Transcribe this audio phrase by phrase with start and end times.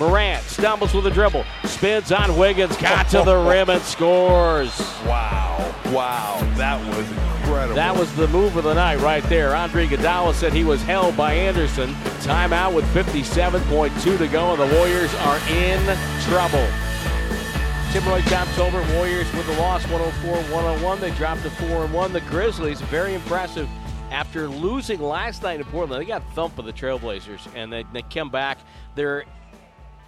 [0.00, 4.76] Morant stumbles with a dribble, spins on Wiggins, got to the rim and scores.
[5.06, 5.72] Wow.
[5.92, 6.40] Wow.
[6.56, 7.76] That was incredible.
[7.76, 9.54] That was the move of the night right there.
[9.54, 11.94] Andre Iguodala said he was held by Anderson.
[12.24, 15.80] Timeout with 57.2 to go, and the Warriors are in
[16.22, 16.66] trouble.
[17.92, 20.98] Timberlake tops over Warriors with the loss 104-101.
[20.98, 22.12] They dropped to 4 and 1.
[22.12, 23.68] The Grizzlies, very impressive
[24.10, 26.02] after losing last night in Portland.
[26.02, 28.58] They got thumped by the Trailblazers, and they, they come back.
[28.96, 29.24] They're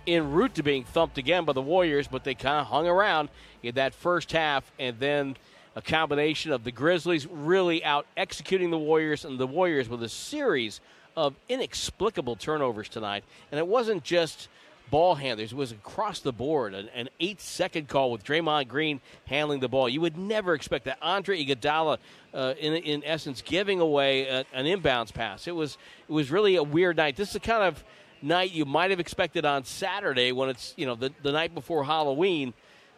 [0.06, 3.28] en route to being thumped again by the Warriors, but they kind of hung around
[3.62, 5.36] in that first half, and then
[5.74, 10.08] a combination of the Grizzlies really out executing the Warriors, and the Warriors with a
[10.08, 10.80] series
[11.16, 13.24] of inexplicable turnovers tonight.
[13.50, 14.48] And it wasn't just
[14.90, 16.72] ball handlers; it was across the board.
[16.72, 19.88] An, an eight-second call with Draymond Green handling the ball.
[19.88, 20.98] You would never expect that.
[21.02, 21.98] Andre Iguodala,
[22.32, 25.46] uh, in in essence, giving away a, an inbounds pass.
[25.46, 25.76] It was
[26.08, 27.16] it was really a weird night.
[27.16, 27.82] This is the kind of
[28.26, 31.84] night you might have expected on Saturday when it's you know the, the night before
[31.84, 32.52] Halloween.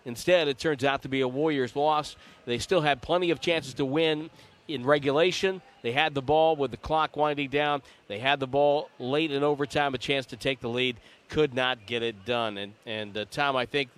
[0.05, 2.17] Instead, it turns out to be a Warriors loss.
[2.47, 4.31] They still had plenty of chances to win
[4.67, 5.61] in regulation.
[5.83, 7.83] They had the ball with the clock winding down.
[8.06, 10.97] They had the ball late in overtime, a chance to take the lead.
[11.29, 12.56] Could not get it done.
[12.56, 13.91] And and uh, Tom, I think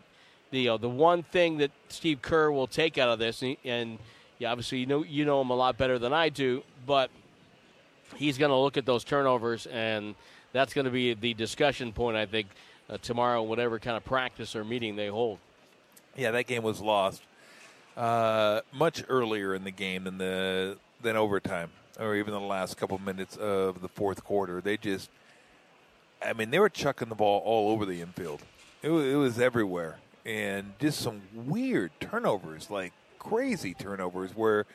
[0.51, 3.99] the uh, the one thing that Steve Kerr will take out of this, and, and
[4.39, 7.11] yeah, obviously you know you know him a lot better than I do, but
[8.17, 10.15] he's going to look at those turnovers and
[10.53, 12.49] that's going to be the discussion point, I think,
[12.89, 15.39] uh, tomorrow, whatever kind of practice or meeting they hold.
[16.17, 17.23] Yeah, that game was lost
[17.97, 22.99] uh, much earlier in the game than the than overtime, or even the last couple
[22.99, 24.61] minutes of the fourth quarter.
[24.61, 25.11] They just,
[26.25, 28.43] I mean, they were chucking the ball all over the infield.
[28.83, 34.67] It it was everywhere, and just some weird turnovers, like crazy turnovers, where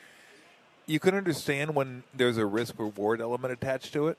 [0.86, 4.18] you can understand when there's a risk reward element attached to it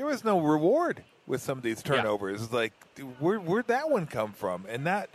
[0.00, 2.48] there was no reward with some of these turnovers.
[2.50, 2.56] Yeah.
[2.56, 2.72] Like,
[3.18, 4.64] where where'd that one come from?
[4.66, 5.10] And that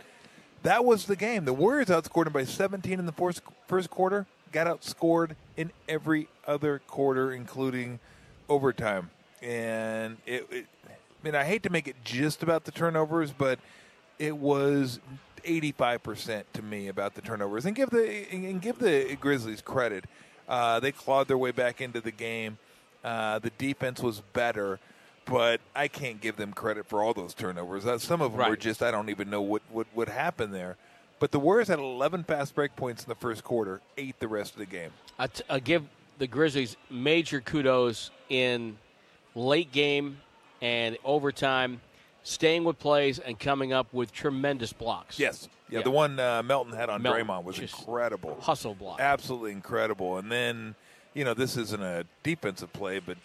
[0.62, 1.44] that was the game.
[1.44, 4.26] The Warriors outscored them by 17 in the first first quarter.
[4.52, 7.98] Got outscored in every other quarter, including
[8.48, 9.10] overtime.
[9.42, 13.58] And it, it I mean, I hate to make it just about the turnovers, but
[14.20, 15.00] it was
[15.44, 17.66] 85% to me about the turnovers.
[17.66, 20.04] And give the and give the Grizzlies credit.
[20.48, 22.58] Uh, they clawed their way back into the game.
[23.04, 24.78] Uh, the defense was better,
[25.24, 27.86] but I can't give them credit for all those turnovers.
[27.86, 28.50] Uh, some of them right.
[28.50, 30.76] were just I don't even know what what what happened there.
[31.18, 34.52] But the Warriors had 11 fast break points in the first quarter, eight the rest
[34.52, 34.90] of the game.
[35.18, 35.84] I, t- I give
[36.18, 38.76] the Grizzlies major kudos in
[39.34, 40.18] late game
[40.60, 41.80] and overtime,
[42.22, 45.18] staying with plays and coming up with tremendous blocks.
[45.18, 45.48] Yes.
[45.68, 45.84] Yeah, yeah.
[45.84, 48.38] the one uh, Melton had on Melton, Draymond was incredible.
[48.40, 49.00] Hustle block.
[49.00, 50.18] Absolutely incredible.
[50.18, 50.74] And then
[51.16, 53.16] you know, this isn't a defensive play, but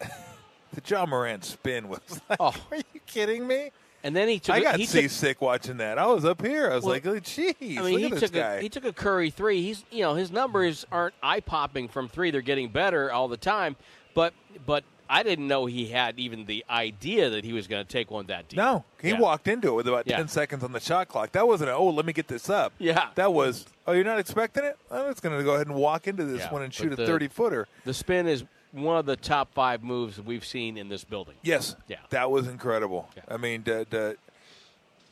[0.00, 2.54] the Ja Morant spin was like, oh.
[2.70, 3.70] are you kidding me?
[4.02, 4.54] And then he took.
[4.54, 5.98] I got seasick watching that.
[5.98, 6.70] I was up here.
[6.70, 9.30] I was well, like, oh, "Geez, I mean, he took a he took a Curry
[9.30, 9.62] three.
[9.62, 12.30] He's you know his numbers aren't eye popping from three.
[12.30, 13.74] They're getting better all the time.
[14.14, 14.32] But
[14.64, 18.10] but I didn't know he had even the idea that he was going to take
[18.10, 18.56] one that deep.
[18.56, 19.20] No, he yeah.
[19.20, 20.16] walked into it with about yeah.
[20.16, 21.32] ten seconds on the shot clock.
[21.32, 22.72] That wasn't a, oh let me get this up.
[22.78, 24.76] Yeah, that was oh you're not expecting it.
[24.90, 26.52] I'm just going to go ahead and walk into this yeah.
[26.52, 27.68] one and shoot the, a thirty footer.
[27.84, 31.34] The spin is one of the top five moves we've seen in this building.
[31.42, 33.08] Yes, yeah, that was incredible.
[33.28, 34.16] I mean, the, the,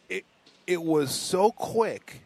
[0.08, 0.24] it
[0.66, 2.22] it was so quick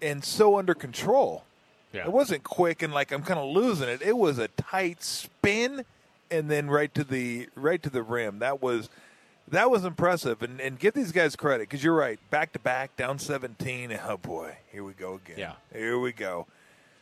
[0.00, 1.44] and so under control.
[1.92, 2.06] Yeah.
[2.06, 4.02] It wasn't quick and like I'm kind of losing it.
[4.02, 5.84] It was a tight spin
[6.30, 8.38] and then right to the right to the rim.
[8.38, 8.88] That was
[9.48, 10.42] that was impressive.
[10.42, 12.18] And and give these guys credit because you're right.
[12.30, 13.98] Back to back, down 17.
[14.06, 15.38] Oh boy, here we go again.
[15.38, 16.46] Yeah, here we go.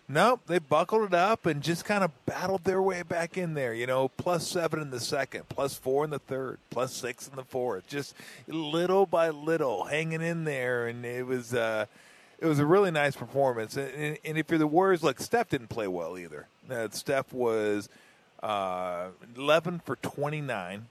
[0.09, 3.72] Nope, they buckled it up and just kind of battled their way back in there.
[3.72, 7.37] You know, plus seven in the second, plus four in the third, plus six in
[7.37, 7.87] the fourth.
[7.88, 8.15] Just
[8.47, 11.87] little by little, hanging in there, and it was uh,
[12.43, 13.77] it was a really nice performance.
[13.77, 16.49] And, and, if you're the Warriors, look, Steph didn't play well either.
[16.69, 17.88] Uh, Steph was
[18.43, 20.87] uh, 11 for 29.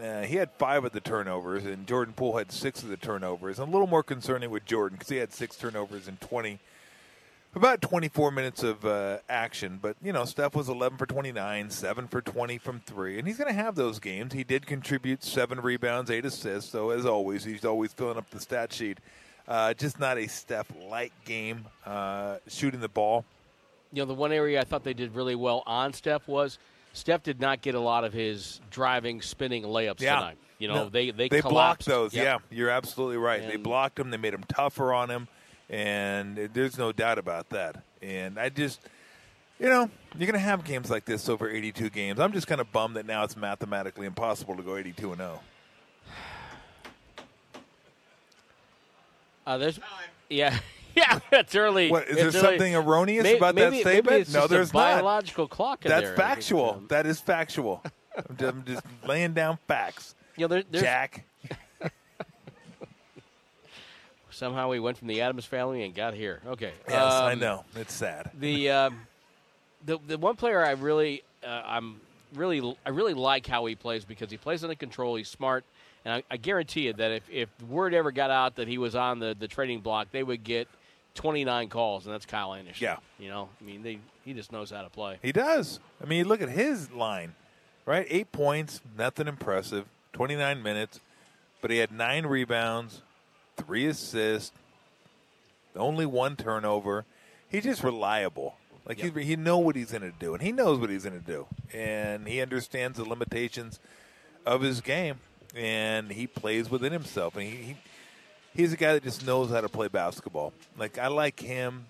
[0.00, 3.58] Uh, he had five of the turnovers, and Jordan Poole had six of the turnovers.
[3.58, 6.58] a little more concerning with Jordan because he had six turnovers in 20,
[7.54, 9.78] about 24 minutes of uh, action.
[9.80, 13.36] But, you know, Steph was 11 for 29, 7 for 20 from three, and he's
[13.36, 14.32] going to have those games.
[14.32, 18.40] He did contribute seven rebounds, eight assists, so as always, he's always filling up the
[18.40, 18.98] stat sheet.
[19.46, 23.24] Uh, just not a Steph like game uh, shooting the ball.
[23.92, 26.58] You know, the one area I thought they did really well on Steph was–
[26.92, 30.16] Steph did not get a lot of his driving, spinning layups yeah.
[30.16, 30.38] tonight.
[30.58, 32.12] You know, no, they they, they blocked those.
[32.12, 32.24] Yep.
[32.24, 33.40] Yeah, you're absolutely right.
[33.40, 34.10] And they blocked them.
[34.10, 35.28] They made them tougher on him,
[35.70, 37.82] and there's no doubt about that.
[38.02, 38.80] And I just,
[39.58, 39.88] you know,
[40.18, 42.20] you're going to have games like this over 82 games.
[42.20, 45.40] I'm just kind of bummed that now it's mathematically impossible to go 82 and 0.
[49.46, 49.80] Uh, there's,
[50.28, 50.58] yeah.
[50.96, 51.90] yeah, it's early.
[51.90, 52.40] What is there early.
[52.40, 54.28] something erroneous May- about maybe, that statement?
[54.28, 54.94] Maybe no, there's a not.
[54.96, 56.12] biological clock in That's there.
[56.14, 56.70] I think, factual.
[56.74, 57.82] um, that is factual.
[58.16, 60.14] I'm just, I'm just laying down facts.
[60.36, 61.24] you know, there, Jack.
[64.30, 66.40] somehow we went from the Addams Family and got here.
[66.46, 66.72] Okay.
[66.88, 67.64] Yes, I Um, know.
[67.76, 68.30] It's sad.
[68.38, 69.00] The um,
[69.84, 72.00] the the one player I really uh, I'm
[72.34, 75.16] really I really like how he plays because he plays under control.
[75.16, 75.64] He's smart,
[76.04, 78.94] and I, I guarantee you that if if word ever got out that he was
[78.94, 80.68] on the the trading block, they would get
[81.14, 82.82] 29 calls, and that's Kyle Anderson.
[82.82, 82.96] Yeah.
[83.18, 85.18] You know, I mean, they he just knows how to play.
[85.22, 85.80] He does.
[86.02, 87.34] I mean, look at his line,
[87.86, 88.06] right?
[88.10, 89.86] Eight points, nothing impressive.
[90.12, 91.00] 29 minutes,
[91.60, 93.02] but he had nine rebounds,
[93.56, 94.52] three assists,
[95.76, 97.04] only one turnover.
[97.48, 98.56] He's just reliable.
[98.86, 99.16] Like Yep.
[99.16, 101.24] he, he know what he's going to do, and he knows what he's going to
[101.26, 103.78] do, and he understands the limitations
[104.44, 105.20] of his game,
[105.54, 107.76] and he plays within himself, and he, he
[108.54, 110.52] he's a guy that just knows how to play basketball.
[110.76, 111.86] Like I like him.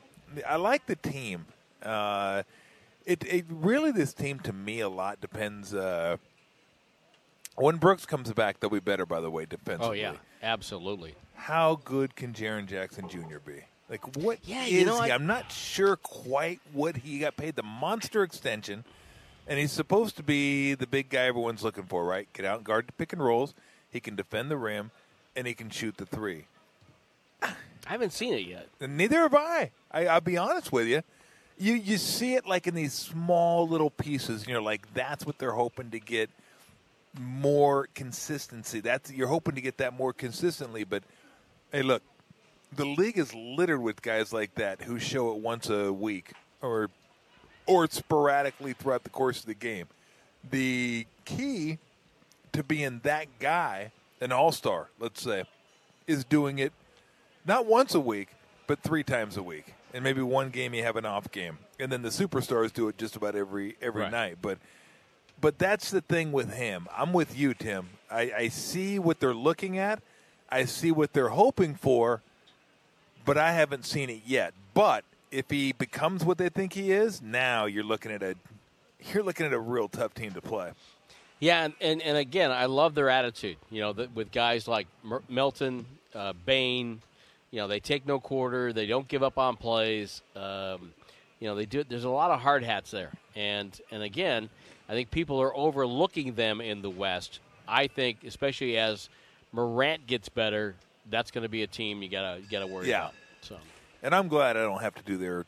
[0.49, 1.47] I like the team.
[1.83, 2.43] Uh,
[3.07, 5.75] it, it really this team to me a lot depends.
[5.75, 6.17] Uh,
[7.57, 9.07] when Brooks comes back, they'll be better.
[9.07, 10.05] By the way, defensively.
[10.05, 11.15] Oh yeah, absolutely.
[11.35, 13.39] How good can Jaren Jackson Jr.
[13.45, 13.65] be?
[13.89, 15.11] Like what is Yeah, you know, he?
[15.11, 17.57] I- I'm not sure quite what he got paid.
[17.57, 18.85] The monster extension,
[19.49, 22.29] and he's supposed to be the big guy everyone's looking for, right?
[22.33, 23.55] Get out and guard the pick and rolls.
[23.91, 24.93] He can defend the rim,
[25.37, 26.47] and he can shoot the three.
[27.43, 27.55] I
[27.95, 28.69] haven't seen it yet.
[28.81, 29.71] And neither have I.
[29.91, 30.07] I.
[30.07, 31.03] I'll be honest with you.
[31.59, 34.43] You you see it like in these small little pieces.
[34.43, 36.31] And you're like, that's what they're hoping to get
[37.19, 38.81] more consistency.
[38.81, 40.85] That's you're hoping to get that more consistently.
[40.85, 41.03] But
[41.73, 42.03] hey, look,
[42.75, 46.33] the league is littered with guys like that who show it once a week
[46.63, 46.91] or
[47.67, 49.87] or sporadically throughout the course of the game.
[50.49, 51.79] The key
[52.53, 55.45] to being that guy, an all star, let's say,
[56.07, 56.73] is doing it
[57.45, 58.29] not once a week,
[58.67, 59.75] but three times a week.
[59.93, 61.59] And maybe one game you have an off game.
[61.81, 64.11] And then the superstars do it just about every every Right.
[64.13, 64.39] night.
[64.41, 64.59] But
[65.41, 66.87] but that's the thing with him.
[66.97, 67.89] I'm with you, Tim.
[68.11, 70.03] I, I see what they're looking at.
[70.51, 72.21] I see what they're hoping for,
[73.25, 74.53] but I haven't seen it yet.
[74.75, 78.35] But if he becomes what they think he is, now you're looking at a
[79.13, 80.73] you're looking at a real tough team to play.
[81.41, 83.57] Yeah, and, and, and again, I love their attitude.
[83.71, 87.01] You know, that with guys like Mer- Milton, uh, Bane,
[87.51, 88.73] you know, they take no quarter.
[88.73, 90.21] They don't give up on plays.
[90.37, 90.93] Um,
[91.41, 91.83] you know, they do.
[91.83, 94.51] There's a lot of hard hats there, and and again,
[94.89, 97.41] I think people are overlooking them in the West.
[97.67, 99.09] I think, especially as
[99.53, 100.75] Morant gets better,
[101.09, 102.99] that's going to be a team you gotta you gotta worry Yeah.
[103.05, 103.15] about.
[103.41, 103.57] So
[104.03, 105.47] And I'm glad I don't have to do their.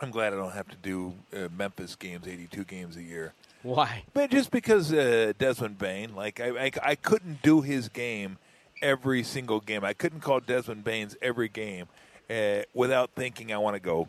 [0.00, 3.32] I'm glad I don't have to do uh, Memphis games, 82 games a year.
[3.62, 4.04] Why?
[4.12, 8.38] But just because uh, Desmond Bane, like I, I, I couldn't do his game
[8.80, 9.84] every single game.
[9.84, 11.86] I couldn't call Desmond Bane's every game
[12.28, 14.08] uh, without thinking I want to go.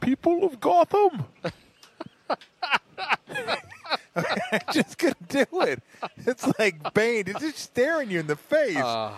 [0.00, 1.24] People of Gotham.
[4.16, 5.82] I just couldn't do it.
[6.26, 7.24] It's like Bane.
[7.26, 8.76] It's just staring you in the face.
[8.76, 9.12] Uh,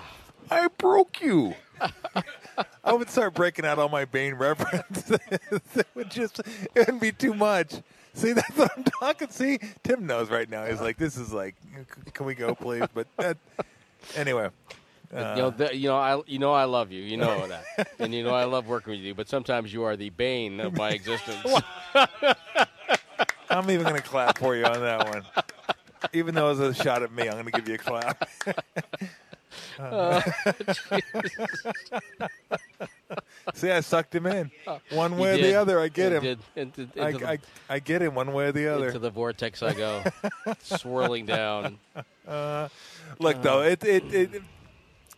[0.51, 1.55] I broke you.
[2.85, 5.19] I would start breaking out all my Bane references.
[5.75, 6.41] it would just
[6.75, 7.75] it would be too much.
[8.15, 9.29] See, that's what I'm talking.
[9.29, 10.65] See, Tim knows right now.
[10.67, 11.55] He's like, "This is like,
[12.13, 13.37] can we go, please?" But that,
[14.17, 14.51] anyway,
[15.15, 17.03] uh, you know, the, you know, I, you know, I love you.
[17.03, 19.15] You know that, and you know, I love working with you.
[19.15, 21.45] But sometimes you are the bane of my existence.
[23.51, 25.23] I'm even going to clap for you on that one.
[26.15, 28.29] Even though it was a shot at me, I'm going to give you a clap.
[29.79, 30.21] Uh,
[33.55, 35.81] See, I sucked him in oh, one way or the other.
[35.81, 36.39] I get him.
[36.57, 37.39] Into, into, I, the, I,
[37.69, 38.87] I get him one way or the other.
[38.87, 40.03] into the vortex I go,
[40.63, 41.79] swirling down.
[42.27, 42.69] Uh,
[43.19, 44.43] look, though, it it, it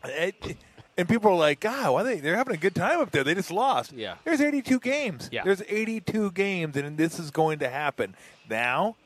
[0.04, 0.56] it it
[0.96, 3.24] and people are like, God, why they they're having a good time up there?
[3.24, 3.92] They just lost.
[3.92, 4.16] Yeah.
[4.24, 5.28] There's 82 games.
[5.32, 5.42] Yeah.
[5.44, 8.14] There's 82 games, and this is going to happen
[8.48, 8.96] now.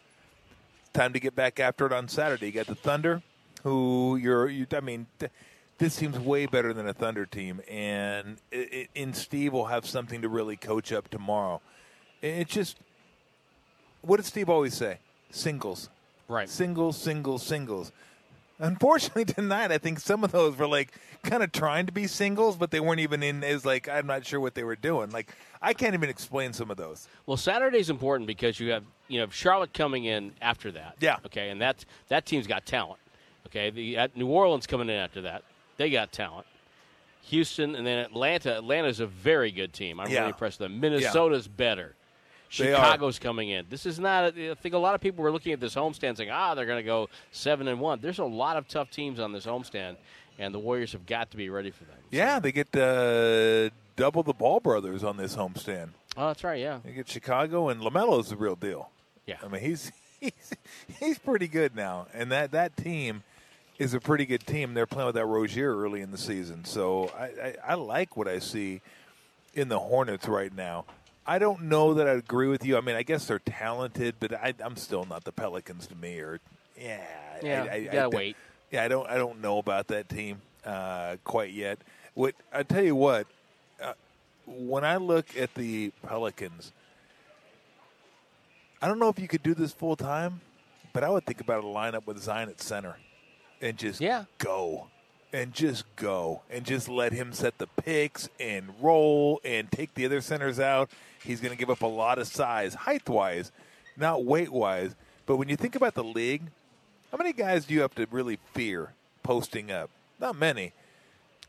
[0.92, 2.46] Time to get back after it on Saturday.
[2.46, 3.22] You got the Thunder,
[3.62, 4.48] who you're.
[4.48, 5.32] You, I mean, th-
[5.78, 9.86] this seems way better than a Thunder team, and it, it, and Steve will have
[9.86, 11.60] something to really coach up tomorrow.
[12.20, 12.78] It's just,
[14.02, 14.98] what did Steve always say?
[15.30, 15.88] Singles
[16.26, 16.48] Right.
[16.48, 17.92] singles, singles, singles.
[18.58, 22.56] Unfortunately, tonight I think some of those were like kind of trying to be singles,
[22.56, 23.44] but they weren't even in.
[23.44, 25.10] Is like I'm not sure what they were doing.
[25.10, 27.06] Like I can't even explain some of those.
[27.26, 30.96] Well, Saturday's important because you have you know Charlotte coming in after that.
[31.00, 31.18] Yeah.
[31.26, 32.98] Okay, and that's that team's got talent.
[33.50, 35.42] Okay, the at New Orleans coming in after that,
[35.76, 36.46] they got talent.
[37.24, 38.56] Houston and then Atlanta.
[38.56, 40.00] Atlanta's a very good team.
[40.00, 40.20] I'm Yeah.
[40.20, 40.80] really impressed with them.
[40.80, 41.94] Minnesota's better.
[42.50, 43.66] Chicago's coming in.
[43.68, 44.36] This is not.
[44.36, 46.64] A, I think a lot of people were looking at this homestand saying, "Ah, they're
[46.66, 49.96] going to go seven and one." There's a lot of tough teams on this homestand,
[50.38, 51.98] and the Warriors have got to be ready for them.
[52.10, 55.90] Yeah, they get uh, double the Ball brothers on this homestand.
[56.16, 56.58] Oh, that's right.
[56.60, 56.80] Yeah.
[56.82, 58.90] They get Chicago, and LaMelo's the real deal.
[59.26, 59.36] Yeah.
[59.44, 60.52] I mean, he's he's
[60.98, 63.24] he's pretty good now, and that that team
[63.78, 64.74] is a pretty good team.
[64.74, 68.26] They're playing with that Rozier early in the season, so I, I, I like what
[68.28, 68.80] I see
[69.54, 70.84] in the Hornets right now.
[71.26, 72.76] I don't know that I agree with you.
[72.76, 76.18] I mean, I guess they're talented, but I, I'm still not the Pelicans to me.
[76.20, 76.40] Or
[76.80, 77.00] yeah,
[77.42, 78.36] Yeah, I, I, you gotta don't- wait.
[78.70, 81.78] Yeah, I don't I don't know about that team uh, quite yet.
[82.12, 83.26] What I tell you what,
[83.82, 83.94] uh,
[84.46, 86.72] when I look at the Pelicans,
[88.82, 90.40] I don't know if you could do this full time,
[90.92, 92.96] but I would think about a lineup with Zion at center
[93.60, 94.24] and just Yeah.
[94.38, 94.88] go
[95.32, 100.04] and just go and just let him set the picks and roll and take the
[100.06, 100.90] other centers out.
[101.22, 103.52] He's going to give up a lot of size, height wise,
[103.96, 104.94] not weight wise.
[105.26, 106.42] But when you think about the league,
[107.12, 109.90] how many guys do you have to really fear posting up?
[110.18, 110.72] Not many.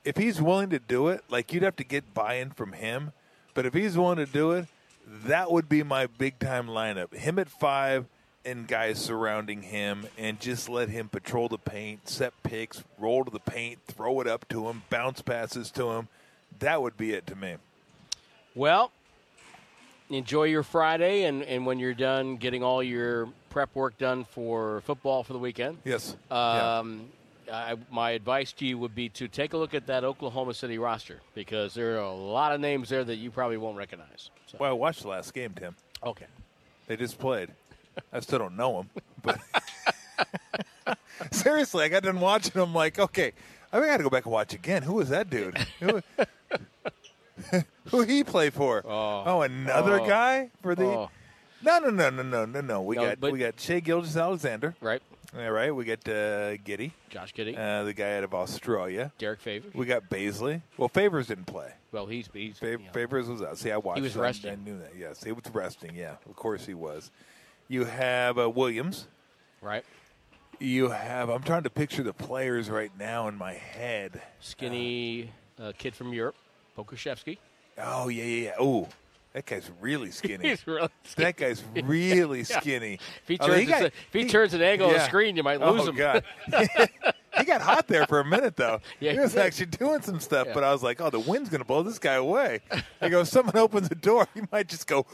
[0.04, 3.12] If he's willing to do it, like you'd have to get buy in from him.
[3.54, 4.68] But if he's willing to do it,
[5.08, 7.14] that would be my big time lineup.
[7.14, 8.06] Him at five
[8.50, 13.32] and guys surrounding him and just let him patrol the paint, set picks, roll to
[13.32, 16.08] the paint, throw it up to him, bounce passes to him.
[16.60, 17.56] That would be it to me.
[18.56, 18.92] Well,
[20.10, 24.82] enjoy your Friday, and, and when you're done getting all your prep work done for
[24.82, 26.16] football for the weekend, Yes.
[26.32, 26.78] Yeah.
[26.80, 27.06] um,
[27.52, 30.78] I, my advice to you would be to take a look at that Oklahoma City
[30.78, 34.30] roster because there are a lot of names there that you probably won't recognize.
[34.48, 35.76] So, Well, I watched the last game, Tim.
[36.04, 36.26] okay.
[36.88, 37.50] They just played.
[38.14, 38.90] I still don't know him,
[39.22, 39.40] but
[41.32, 42.74] seriously, I got done watching them.
[42.74, 43.34] Like, okay,
[43.72, 44.84] I got to go back and watch again.
[44.84, 45.58] Who was that dude?
[45.80, 46.02] Who,
[47.90, 48.84] who he play for?
[48.86, 49.42] Oh.
[49.42, 50.08] another Oh.
[50.08, 50.86] guy for the.
[50.86, 51.10] Oh.
[51.62, 52.82] No, no, no, no, no, no, no.
[52.82, 54.76] We No, got but- we got Shai Gilgeous-Alexander.
[54.82, 55.02] Right.
[55.38, 59.12] All right, we got uh, Giddey, Josh Giddey, uh, the guy out of Australia.
[59.20, 59.72] Derrick Favors.
[59.76, 60.64] We got Bazley.
[60.76, 61.72] Well, Favors didn't play.
[61.92, 63.56] well, he's he's Fav- you know, Favors was out.
[63.60, 63.98] See, I watched.
[63.98, 64.52] He was resting.
[64.54, 64.94] I knew that.
[64.98, 65.94] Yes, he was resting.
[65.94, 67.12] Yeah, of course he was.
[67.70, 69.08] You have uh, Williams.
[69.62, 69.86] right.
[70.62, 71.30] You have.
[71.30, 74.22] I'm trying to picture the players right now in my head.
[74.42, 76.36] Skinny uh, kid from Europe,
[76.78, 77.38] Pokusevski.
[77.78, 78.52] Oh yeah, yeah, yeah.
[78.60, 78.90] Oh,
[79.32, 80.50] that guy's really skinny.
[80.50, 81.26] He's really skinny.
[81.26, 82.96] that guy's really skinny.
[83.22, 85.44] If he Oh, turns, got- his- if he, turns an angle on the screen, you
[85.44, 85.96] might lose oh, him.
[85.96, 86.24] God.
[87.38, 88.82] he got hot there for a minute, though.
[89.00, 89.44] Yeah, he he was did.
[89.44, 90.54] actually doing some stuff, Yeah.
[90.56, 92.60] but I was like, oh, the wind's going to blow this guy away.
[93.00, 95.06] I go, if someone opens the door, he might just go,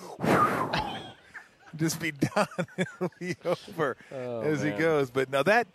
[1.78, 2.48] just be done.
[2.78, 5.10] It'll be over Oh, as he goes.
[5.10, 5.68] But now that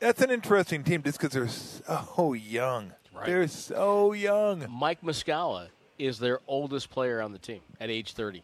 [0.00, 2.92] that's an interesting team just because they're so young.
[3.14, 3.26] Right.
[3.26, 4.66] They're so young.
[4.70, 8.42] Mike Muscala is their oldest player on the team at age 30.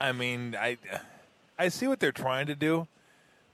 [0.00, 0.78] I mean, I
[1.58, 2.88] I see what they're trying to do,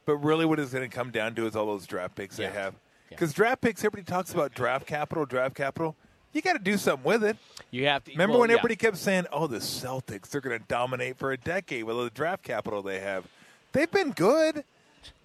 [0.07, 2.49] but really, what it's going to come down to is all those draft picks Yeah.
[2.51, 2.73] they have.
[2.75, 2.79] Yeah.
[3.11, 5.97] Because draft picks, everybody talks about draft capital, draft capital.
[6.37, 7.39] You got to do something with it.
[7.71, 8.57] You have to Remember well, when yeah.
[8.57, 12.05] everybody kept saying, "Oh, the Celtics, they're going to dominate for a decade with all
[12.05, 13.25] the draft capital they have."
[13.73, 14.63] They've been good,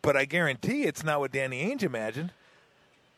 [0.02, 2.32] but I guarantee it's not what Danny Ainge imagined.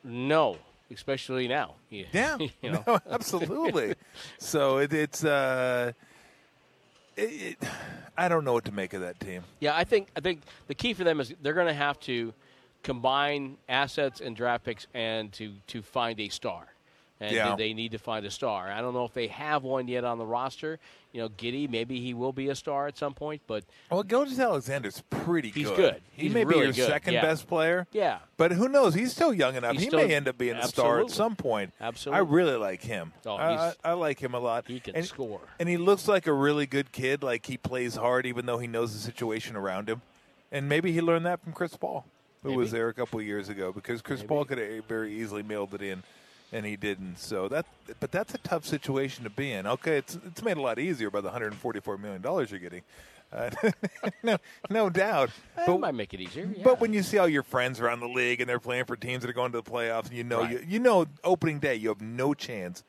[0.04, 0.58] No,
[0.92, 1.76] especially now.
[1.92, 2.84] You- Yeah, you know.
[2.88, 3.94] no, absolutely.
[4.40, 5.24] so it, it's.
[5.24, 5.92] Uh,
[7.16, 7.22] it,
[7.62, 7.70] it,
[8.18, 9.44] I don't know what to make of that team.
[9.60, 12.34] Yeah, I think I think the key for them is they're going to have to
[12.82, 16.73] combine assets and draft picks and to to find a star.
[17.24, 17.56] And Yeah.
[17.56, 18.70] they need to find a star.
[18.70, 20.78] I don't know if they have one yet on the roster.
[21.14, 25.04] You know, Giddey, maybe he will be a star at some point, but Well, Gilgeous-Alexander's
[25.10, 25.76] pretty He's good.
[25.78, 26.02] good.
[26.12, 27.22] He He's may be really your good, second yeah.
[27.22, 27.88] best player.
[27.92, 28.94] yeah, But who knows?
[28.96, 29.74] He's still young enough.
[29.74, 31.72] He's he still- may end up being a star at some point.
[31.80, 32.18] Absolutely.
[32.18, 33.14] I really like him.
[33.26, 34.66] Oh, I, I, like him a lot.
[34.68, 35.40] he can and, score.
[35.60, 37.24] And he looks like a really good kid.
[37.24, 40.02] Like he plays hard, even though he knows the situation around him.
[40.52, 42.06] And maybe he learned that from Chris Paul,
[42.42, 42.58] who Maybe.
[42.58, 44.28] was there a couple years ago, because Chris Maybe.
[44.30, 46.04] Paul could have very easily mailed it in.
[46.54, 47.18] And he didn't.
[47.18, 47.66] So that,
[48.00, 49.66] but that's a tough situation to be in.
[49.66, 52.84] Okay, it's it's made a lot easier by the 144 million dollars you're getting,
[53.34, 53.50] uh,
[54.24, 54.38] no,
[54.70, 55.32] no doubt.
[55.56, 56.48] that But might make it easier.
[56.56, 56.64] yeah.
[56.64, 59.24] but when you see all your friends around the league and they're playing for teams
[59.24, 60.52] that are going to the playoffs, and you know Right.
[60.62, 62.84] you, you know opening day you have no chance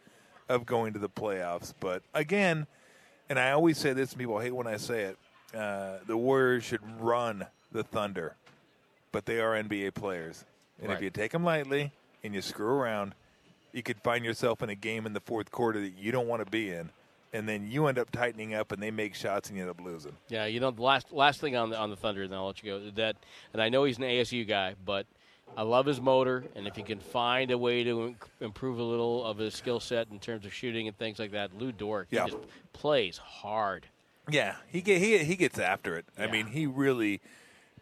[0.51, 1.73] of going to the playoffs.
[1.81, 2.67] But again,
[3.31, 5.19] and I always say this, and people hate when I say it:
[5.57, 8.37] uh, the Warriors should run the Thunder,
[9.11, 10.45] but they are NBA players,
[10.81, 10.99] and Right.
[10.99, 11.93] if you take them lightly
[12.23, 13.15] and you screw around,
[13.75, 16.43] you could find yourself in a game in the fourth quarter that you don't want
[16.43, 16.89] to be in.
[17.33, 19.81] And then you end up tightening up, and they make shots, and you end up
[19.85, 20.13] losing.
[20.29, 22.47] Yeah, you know the last last thing on the on the Thunder, and then I'll
[22.47, 22.91] let you go.
[22.95, 23.17] That,
[23.53, 25.05] and I know he's an ASU guy, but
[25.57, 29.25] I love his motor, and if he can find a way to improve a little
[29.25, 32.25] of his skill set in terms of shooting and things like that, Lu Dort, Yeah.
[32.27, 33.87] he just plays hard.
[34.31, 36.05] Yeah, he get, he he gets after it.
[36.17, 37.21] I mean, he really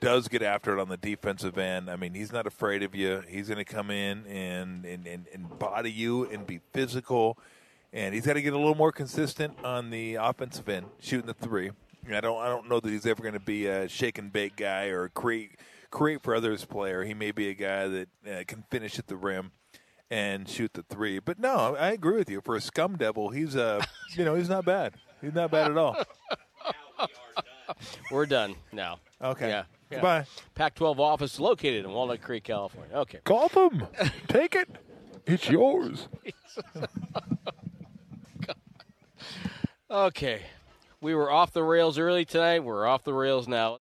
[0.02, 1.88] does get after it on the defensive end.
[1.88, 3.22] I mean, he's not afraid of you.
[3.28, 7.38] He's going to come in and, and, and, and body you and be physical.
[7.92, 11.34] And he's got to get a little more consistent on the offensive end, shooting the
[11.34, 11.70] three.
[12.12, 14.56] I don't I don't know that he's ever going to be a shake and bake
[14.56, 17.04] guy or a create create for others player.
[17.04, 19.52] He may be a guy that uh, can finish at the rim
[20.10, 21.20] and shoot the three.
[21.20, 22.40] But no, I agree with you.
[22.40, 24.94] For a scum devil, he's a you know, he's not bad.
[25.20, 25.96] He's not bad at all.
[28.10, 28.98] We're done now.
[29.22, 29.48] Okay.
[29.48, 29.64] Yeah.
[29.92, 29.96] Yeah.
[29.98, 30.26] Goodbye.
[30.54, 32.96] Pac-12 office located in Walnut Creek, California.
[32.96, 33.18] Okay.
[33.24, 33.86] Gotham,
[34.28, 34.68] take it.
[35.26, 36.08] It's yours.
[39.92, 40.40] Okay.
[41.02, 42.60] We were off the rails early tonight.
[42.64, 43.78] We're off the rails now.